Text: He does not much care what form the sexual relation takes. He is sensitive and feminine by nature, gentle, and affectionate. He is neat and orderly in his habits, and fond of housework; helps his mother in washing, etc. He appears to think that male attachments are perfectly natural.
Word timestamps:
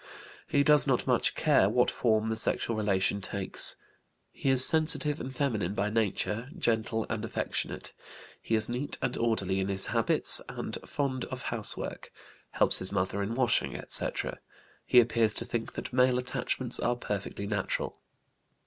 He 0.47 0.63
does 0.63 0.87
not 0.87 1.05
much 1.05 1.35
care 1.35 1.69
what 1.69 1.91
form 1.91 2.29
the 2.29 2.35
sexual 2.35 2.75
relation 2.75 3.21
takes. 3.21 3.75
He 4.31 4.49
is 4.49 4.65
sensitive 4.65 5.21
and 5.21 5.31
feminine 5.31 5.75
by 5.75 5.91
nature, 5.91 6.49
gentle, 6.57 7.05
and 7.07 7.23
affectionate. 7.23 7.93
He 8.41 8.55
is 8.55 8.67
neat 8.67 8.97
and 9.03 9.15
orderly 9.15 9.59
in 9.59 9.67
his 9.67 9.85
habits, 9.93 10.41
and 10.49 10.75
fond 10.87 11.25
of 11.25 11.43
housework; 11.53 12.11
helps 12.53 12.79
his 12.79 12.91
mother 12.91 13.21
in 13.21 13.35
washing, 13.35 13.75
etc. 13.75 14.39
He 14.87 14.99
appears 14.99 15.35
to 15.35 15.45
think 15.45 15.73
that 15.73 15.93
male 15.93 16.17
attachments 16.17 16.79
are 16.79 16.95
perfectly 16.95 17.45
natural. 17.45 17.99